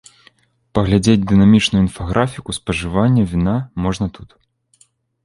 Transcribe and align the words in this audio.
Паглядзець 0.77 1.25
дынамічную 1.31 1.81
інфаграфіку 1.87 2.55
спажывання 2.59 3.27
віна 3.35 3.55
можна 3.85 4.05
тут. 4.17 4.29